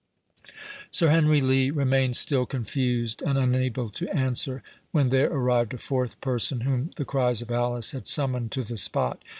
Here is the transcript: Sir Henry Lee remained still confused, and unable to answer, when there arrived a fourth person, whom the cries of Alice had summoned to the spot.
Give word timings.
Sir 0.89 1.09
Henry 1.11 1.41
Lee 1.41 1.69
remained 1.69 2.17
still 2.17 2.47
confused, 2.47 3.21
and 3.21 3.37
unable 3.37 3.91
to 3.91 4.09
answer, 4.09 4.63
when 4.91 5.09
there 5.09 5.29
arrived 5.31 5.75
a 5.75 5.77
fourth 5.77 6.19
person, 6.21 6.61
whom 6.61 6.89
the 6.95 7.05
cries 7.05 7.43
of 7.43 7.51
Alice 7.51 7.91
had 7.91 8.07
summoned 8.07 8.51
to 8.53 8.63
the 8.63 8.77
spot. 8.77 9.21